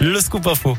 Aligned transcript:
Le 0.00 0.18
scoop 0.20 0.46
info. 0.46 0.76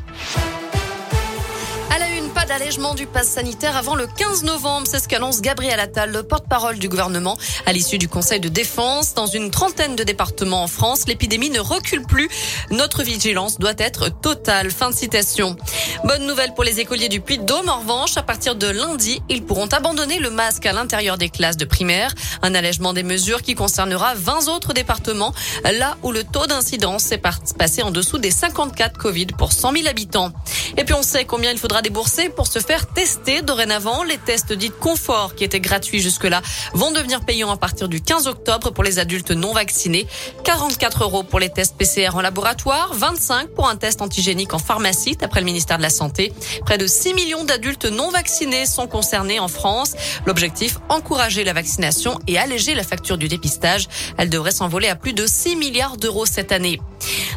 D'allègement 2.51 2.95
du 2.95 3.05
pass 3.05 3.29
sanitaire 3.29 3.77
avant 3.77 3.95
le 3.95 4.07
15 4.07 4.43
novembre. 4.43 4.85
C'est 4.85 4.99
ce 4.99 5.07
qu'annonce 5.07 5.39
Gabriel 5.39 5.79
Attal, 5.79 6.11
le 6.11 6.21
porte-parole 6.21 6.79
du 6.79 6.89
gouvernement. 6.89 7.37
À 7.65 7.71
l'issue 7.71 7.97
du 7.97 8.09
Conseil 8.09 8.41
de 8.41 8.49
défense, 8.49 9.13
dans 9.13 9.25
une 9.25 9.51
trentaine 9.51 9.95
de 9.95 10.03
départements 10.03 10.61
en 10.63 10.67
France, 10.67 11.07
l'épidémie 11.07 11.49
ne 11.49 11.61
recule 11.61 12.01
plus. 12.01 12.29
Notre 12.69 13.03
vigilance 13.03 13.57
doit 13.57 13.75
être 13.77 14.09
totale. 14.09 14.69
Fin 14.69 14.89
de 14.89 14.95
citation. 14.95 15.55
Bonne 16.03 16.27
nouvelle 16.27 16.53
pour 16.53 16.65
les 16.65 16.81
écoliers 16.81 17.07
du 17.07 17.21
Puy-de-Dôme. 17.21 17.69
En 17.69 17.79
revanche, 17.79 18.17
à 18.17 18.21
partir 18.21 18.55
de 18.55 18.67
lundi, 18.67 19.21
ils 19.29 19.45
pourront 19.45 19.67
abandonner 19.67 20.19
le 20.19 20.29
masque 20.29 20.65
à 20.65 20.73
l'intérieur 20.73 21.17
des 21.17 21.29
classes 21.29 21.55
de 21.55 21.63
primaire. 21.63 22.13
Un 22.41 22.53
allègement 22.53 22.91
des 22.91 23.03
mesures 23.03 23.43
qui 23.43 23.55
concernera 23.55 24.13
20 24.13 24.49
autres 24.49 24.73
départements, 24.73 25.33
là 25.63 25.95
où 26.03 26.11
le 26.11 26.25
taux 26.25 26.47
d'incidence 26.47 27.13
est 27.13 27.21
passé 27.57 27.81
en 27.81 27.91
dessous 27.91 28.17
des 28.17 28.31
54 28.31 28.97
Covid 28.97 29.27
pour 29.37 29.53
100 29.53 29.71
000 29.71 29.87
habitants. 29.87 30.33
Et 30.75 30.83
puis 30.83 30.93
on 30.93 31.03
sait 31.03 31.23
combien 31.23 31.51
il 31.51 31.57
faudra 31.57 31.81
débourser 31.81 32.27
pour 32.27 32.40
se 32.47 32.59
faire 32.59 32.87
tester. 32.87 33.41
Dorénavant, 33.41 34.03
les 34.03 34.17
tests 34.17 34.53
dits 34.53 34.71
confort 34.71 35.35
qui 35.35 35.43
étaient 35.43 35.59
gratuits 35.59 35.99
jusque-là 35.99 36.41
vont 36.73 36.91
devenir 36.91 37.21
payants 37.21 37.51
à 37.51 37.57
partir 37.57 37.87
du 37.87 38.01
15 38.01 38.27
octobre 38.27 38.71
pour 38.71 38.83
les 38.83 38.99
adultes 38.99 39.31
non 39.31 39.53
vaccinés. 39.53 40.07
44 40.43 41.03
euros 41.03 41.23
pour 41.23 41.39
les 41.39 41.49
tests 41.49 41.77
PCR 41.77 42.15
en 42.15 42.21
laboratoire, 42.21 42.93
25 42.93 43.49
pour 43.49 43.67
un 43.67 43.75
test 43.75 44.01
antigénique 44.01 44.53
en 44.53 44.59
pharmacie, 44.59 45.15
d'après 45.15 45.39
le 45.39 45.45
ministère 45.45 45.77
de 45.77 45.83
la 45.83 45.89
Santé. 45.89 46.33
Près 46.65 46.77
de 46.77 46.87
6 46.87 47.13
millions 47.13 47.43
d'adultes 47.43 47.85
non 47.85 48.09
vaccinés 48.09 48.65
sont 48.65 48.87
concernés 48.87 49.39
en 49.39 49.47
France. 49.47 49.93
L'objectif, 50.25 50.77
encourager 50.89 51.43
la 51.43 51.53
vaccination 51.53 52.19
et 52.27 52.37
alléger 52.37 52.75
la 52.75 52.83
facture 52.83 53.17
du 53.17 53.27
dépistage. 53.27 53.87
Elle 54.17 54.29
devrait 54.29 54.51
s'envoler 54.51 54.87
à 54.87 54.95
plus 54.95 55.13
de 55.13 55.25
6 55.25 55.55
milliards 55.55 55.97
d'euros 55.97 56.25
cette 56.25 56.51
année. 56.51 56.79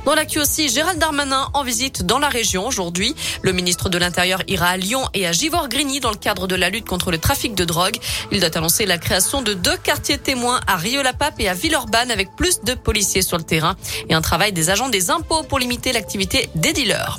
Dans 0.05 0.15
l'actu 0.15 0.39
aussi, 0.39 0.69
Gérald 0.69 0.99
Darmanin 0.99 1.49
en 1.55 1.63
visite 1.63 2.05
dans 2.05 2.19
la 2.19 2.29
région 2.29 2.67
aujourd'hui. 2.67 3.15
Le 3.43 3.53
ministre 3.53 3.89
de 3.89 3.97
l'Intérieur 3.97 4.43
ira 4.49 4.67
à 4.67 4.77
Lyon 4.77 5.03
et 5.15 5.27
à 5.27 5.33
Givor-Grigny 5.33 6.01
dans 6.01 6.11
le 6.11 6.17
cadre 6.17 6.47
de 6.47 6.55
la 6.55 6.69
lutte 6.69 6.87
contre 6.87 7.11
le 7.11 7.17
trafic 7.17 7.55
de 7.55 7.65
drogue. 7.65 7.97
Il 8.31 8.41
doit 8.41 8.57
annoncer 8.57 8.85
la 8.85 8.99
création 8.99 9.41
de 9.41 9.55
deux 9.55 9.77
quartiers 9.79 10.19
témoins 10.19 10.61
à 10.67 10.77
Rio-la-Pape 10.77 11.41
et 11.41 11.49
à 11.49 11.55
Villeurbanne 11.55 12.11
avec 12.11 12.37
plus 12.37 12.61
de 12.61 12.75
policiers 12.75 13.23
sur 13.23 13.39
le 13.39 13.45
terrain 13.45 13.77
et 14.11 14.15
un 14.15 14.21
travail 14.21 14.53
des 14.53 14.69
agents 14.69 14.91
des 14.91 15.11
impôts 15.11 15.43
pour 15.43 15.59
limiter 15.59 15.93
l'activité 15.93 16.51
des 16.55 16.75
dealers. 16.75 17.19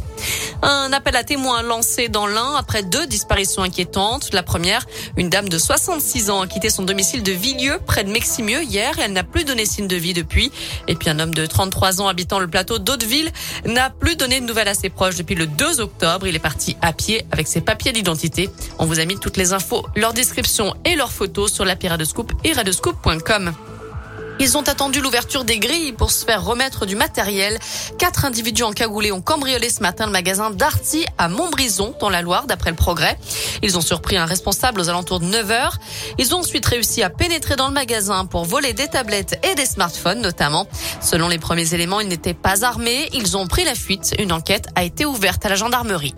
Un 0.61 0.91
appel 0.93 1.15
à 1.15 1.23
témoins 1.23 1.61
lancé 1.61 2.09
dans 2.09 2.27
l'Ain 2.27 2.55
après 2.57 2.83
deux 2.83 3.05
disparitions 3.07 3.61
inquiétantes. 3.61 4.33
La 4.33 4.43
première, 4.43 4.85
une 5.17 5.29
dame 5.29 5.49
de 5.49 5.57
66 5.57 6.29
ans 6.29 6.41
a 6.41 6.47
quitté 6.47 6.69
son 6.69 6.83
domicile 6.83 7.23
de 7.23 7.31
Villieu 7.31 7.79
près 7.85 8.03
de 8.03 8.09
Meximieux 8.09 8.63
hier 8.63 8.97
elle 8.99 9.13
n'a 9.13 9.23
plus 9.23 9.43
donné 9.43 9.65
signe 9.65 9.87
de 9.87 9.95
vie 9.95 10.13
depuis. 10.13 10.51
Et 10.87 10.95
puis 10.95 11.09
un 11.09 11.19
homme 11.19 11.33
de 11.33 11.45
33 11.45 12.01
ans 12.01 12.07
habitant 12.07 12.39
le 12.39 12.47
plateau 12.47 12.79
d'Hauteville 12.79 13.31
n'a 13.65 13.89
plus 13.89 14.15
donné 14.15 14.39
de 14.39 14.45
nouvelles 14.45 14.67
à 14.67 14.73
ses 14.73 14.89
proches 14.89 15.15
depuis 15.15 15.35
le 15.35 15.47
2 15.47 15.81
octobre. 15.81 16.27
Il 16.27 16.35
est 16.35 16.39
parti 16.39 16.77
à 16.81 16.93
pied 16.93 17.25
avec 17.31 17.47
ses 17.47 17.61
papiers 17.61 17.91
d'identité. 17.91 18.49
On 18.79 18.85
vous 18.85 18.99
a 18.99 19.05
mis 19.05 19.19
toutes 19.19 19.37
les 19.37 19.53
infos, 19.53 19.85
leur 19.95 20.13
description 20.13 20.73
et 20.85 20.95
leurs 20.95 21.11
photos 21.11 21.51
sur 21.51 21.65
l'appli 21.65 21.87
Radescoop 21.87 22.31
et 22.43 22.53
radescoop.com. 22.53 23.53
Ils 24.39 24.57
ont 24.57 24.61
attendu 24.63 24.99
l'ouverture 24.99 25.45
des 25.45 25.59
grilles 25.59 25.93
pour 25.93 26.11
se 26.11 26.25
faire 26.25 26.43
remettre 26.43 26.85
du 26.85 26.95
matériel. 26.95 27.57
Quatre 27.97 28.25
individus 28.25 28.63
encagoulés 28.63 29.13
ont 29.13 29.21
cambriolé 29.21 29.69
ce 29.69 29.81
matin 29.81 30.05
le 30.05 30.11
magasin 30.11 30.51
Darty 30.51 31.05
à 31.17 31.29
Montbrison, 31.29 31.95
dans 32.01 32.09
la 32.09 32.21
Loire, 32.21 32.45
d'après 32.45 32.69
le 32.69 32.75
progrès. 32.75 33.17
Ils 33.63 33.77
ont 33.77 33.81
surpris 33.81 34.17
un 34.17 34.25
responsable 34.25 34.81
aux 34.81 34.89
alentours 34.89 35.21
de 35.21 35.25
9 35.25 35.51
heures. 35.51 35.77
Ils 36.17 36.35
ont 36.35 36.39
ensuite 36.39 36.65
réussi 36.65 37.01
à 37.01 37.09
pénétrer 37.09 37.55
dans 37.55 37.67
le 37.67 37.73
magasin 37.73 38.25
pour 38.25 38.43
voler 38.43 38.73
des 38.73 38.87
tablettes 38.87 39.39
et 39.49 39.55
des 39.55 39.65
smartphones, 39.65 40.21
notamment. 40.21 40.67
Selon 41.01 41.29
les 41.29 41.39
premiers 41.39 41.73
éléments, 41.73 42.01
ils 42.01 42.09
n'étaient 42.09 42.33
pas 42.33 42.65
armés. 42.65 43.09
Ils 43.13 43.37
ont 43.37 43.47
pris 43.47 43.63
la 43.63 43.75
fuite. 43.75 44.15
Une 44.19 44.33
enquête 44.33 44.67
a 44.75 44.83
été 44.83 45.05
ouverte 45.05 45.45
à 45.45 45.49
la 45.49 45.55
gendarmerie. 45.55 46.13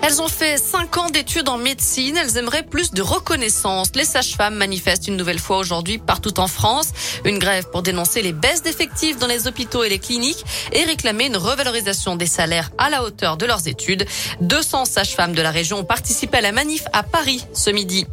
Elles 0.00 0.22
ont 0.22 0.28
fait 0.28 0.58
cinq 0.58 0.96
ans 0.96 1.10
d'études 1.10 1.48
en 1.48 1.58
médecine. 1.58 2.16
Elles 2.16 2.36
aimeraient 2.36 2.62
plus 2.62 2.92
de 2.92 3.02
reconnaissance. 3.02 3.88
Les 3.94 4.04
sages-femmes 4.04 4.54
manifestent 4.54 5.08
une 5.08 5.16
nouvelle 5.16 5.38
fois 5.38 5.58
aujourd'hui 5.58 5.98
partout 5.98 6.38
en 6.40 6.46
France. 6.46 6.88
Une 7.24 7.38
grève 7.38 7.68
pour 7.70 7.82
dénoncer 7.82 8.22
les 8.22 8.32
baisses 8.32 8.62
d'effectifs 8.62 9.18
dans 9.18 9.26
les 9.26 9.46
hôpitaux 9.46 9.84
et 9.84 9.88
les 9.88 9.98
cliniques 9.98 10.44
et 10.72 10.84
réclamer 10.84 11.26
une 11.26 11.36
revalorisation 11.36 12.16
des 12.16 12.26
salaires 12.26 12.70
à 12.78 12.90
la 12.90 13.02
hauteur 13.02 13.36
de 13.36 13.46
leurs 13.46 13.66
études. 13.66 14.06
200 14.40 14.84
sages-femmes 14.84 15.34
de 15.34 15.42
la 15.42 15.50
région 15.50 15.78
ont 15.78 15.84
participé 15.84 16.38
à 16.38 16.42
la 16.42 16.52
manif 16.52 16.84
à 16.92 17.02
Paris 17.02 17.44
ce 17.52 17.70
midi. 17.70 18.06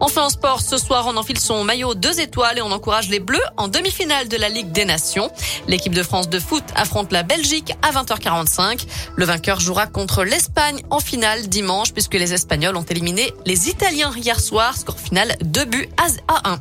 Enfin 0.00 0.22
en 0.22 0.30
sport, 0.30 0.62
ce 0.62 0.78
soir, 0.78 1.04
on 1.06 1.16
enfile 1.16 1.38
son 1.38 1.62
maillot 1.62 1.94
deux 1.94 2.20
étoiles 2.20 2.58
et 2.58 2.62
on 2.62 2.72
encourage 2.72 3.10
les 3.10 3.20
Bleus 3.20 3.38
en 3.58 3.68
demi-finale 3.68 4.28
de 4.28 4.36
la 4.36 4.48
Ligue 4.48 4.72
des 4.72 4.86
Nations. 4.86 5.30
L'équipe 5.68 5.94
de 5.94 6.02
France 6.02 6.30
de 6.30 6.40
foot 6.40 6.64
affronte 6.74 7.12
la 7.12 7.22
Belgique 7.22 7.74
à 7.82 7.92
20h45. 7.92 8.86
Le 9.16 9.24
vainqueur 9.26 9.60
jouera 9.60 9.86
contre 9.86 10.24
l'Espagne 10.24 10.80
en 10.88 11.00
finale 11.00 11.48
dimanche 11.48 11.92
puisque 11.92 12.14
les 12.14 12.32
Espagnols 12.32 12.76
ont 12.76 12.82
éliminé 12.82 13.32
les 13.44 13.68
Italiens 13.68 14.12
hier 14.16 14.40
soir. 14.40 14.76
Score 14.76 14.98
final 14.98 15.36
2 15.42 15.64
buts 15.66 15.88
à 15.98 16.50
1. 16.50 16.58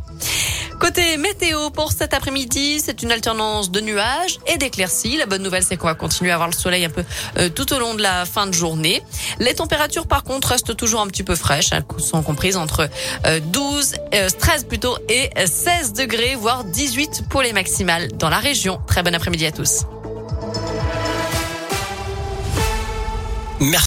Côté 0.80 1.18
météo 1.18 1.70
pour 1.72 1.92
cet 1.92 2.14
après-midi, 2.14 2.80
c'est 2.80 3.04
une 3.04 3.12
alternance 3.12 3.70
de 3.70 3.82
nuages 3.82 4.40
et 4.48 4.58
d'éclaircies. 4.58 5.18
La 5.18 5.26
bonne 5.26 5.44
nouvelle, 5.44 5.64
c'est 5.64 5.76
qu'on 5.76 5.88
va 5.88 5.94
continuer 5.94 6.32
à 6.32 6.36
avoir 6.36 6.48
le 6.48 6.56
soleil 6.56 6.86
un 6.86 6.90
peu 6.90 7.04
euh, 7.38 7.50
tout 7.50 7.74
au 7.74 7.80
long 7.80 7.96
de 7.96 8.02
la 8.02 8.26
fin 8.26 8.48
de 8.48 8.54
journée. 8.54 9.04
Les 9.40 9.56
températures, 9.56 10.08
par 10.08 10.24
contre, 10.24 10.48
restent 10.48 10.76
toujours 10.78 11.02
un 11.02 11.08
petit 11.08 11.24
peu 11.24 11.36
fraîches. 11.36 11.74
Elles 11.74 11.84
sont 11.98 12.24
comprises 12.24 12.56
entre 12.56 12.90
12, 13.42 13.96
euh, 14.14 14.30
13 14.30 14.64
euh, 14.64 14.68
plutôt 14.68 14.98
et 15.10 15.30
16 15.46 15.94
degrés, 15.94 16.36
voire 16.36 16.64
18 16.64 17.24
pour 17.30 17.42
les 17.42 17.52
maximales 17.52 18.08
dans 18.14 18.30
la 18.30 18.40
région. 18.40 18.80
Très 18.88 19.04
bon 19.04 19.14
après-midi 19.14 19.46
à 19.46 19.52
tous. 19.52 19.84